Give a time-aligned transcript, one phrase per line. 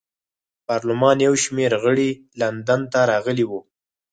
[0.67, 2.09] پارلمان یو شمېر غړي
[2.41, 3.59] لندن ته راغلي وو.